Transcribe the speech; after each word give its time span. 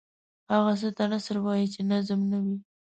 هغه 0.53 0.73
څه 0.81 0.89
ته 0.97 1.03
نثر 1.11 1.35
وايو 1.43 1.71
چې 1.73 1.81
نظم 1.91 2.19
نه 2.31 2.37
وي. 2.43 2.57